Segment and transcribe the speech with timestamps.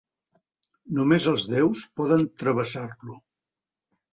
[0.99, 3.19] Només els déus poden travessar-lo.